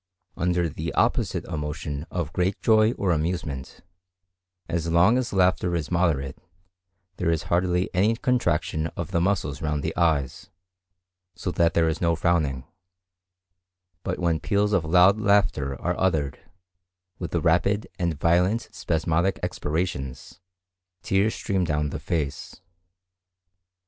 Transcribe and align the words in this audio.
Under 0.35 0.67
the 0.67 0.91
opposite 0.93 1.45
emotion 1.45 2.07
of 2.09 2.33
great 2.33 2.59
joy 2.59 2.91
or 2.93 3.11
amusement, 3.11 3.81
as 4.67 4.89
long 4.89 5.15
as 5.15 5.31
laughter 5.31 5.75
is 5.75 5.91
moderate 5.91 6.39
there 7.17 7.29
is 7.29 7.43
hardly 7.53 7.87
any 7.93 8.15
contraction 8.15 8.87
of 8.97 9.11
the 9.11 9.21
muscles 9.21 9.61
round 9.61 9.83
the 9.83 9.95
eyes, 9.95 10.49
so 11.35 11.51
that 11.51 11.75
there 11.75 11.87
is 11.87 12.01
no 12.01 12.15
frowning; 12.15 12.63
but 14.01 14.17
when 14.17 14.39
peals 14.39 14.73
of 14.73 14.83
loud 14.85 15.19
laughter 15.21 15.79
are 15.79 15.93
uttered, 15.99 16.39
with 17.19 17.35
rapid 17.35 17.87
and 17.99 18.19
violent 18.19 18.69
spasmodic 18.71 19.39
expirations, 19.43 20.39
tears 21.03 21.35
stream 21.35 21.63
down 21.63 21.91
the 21.91 21.99
face. 21.99 22.59